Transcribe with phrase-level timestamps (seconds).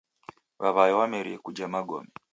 [0.61, 2.11] W'aw'ae wamerie kuja magome.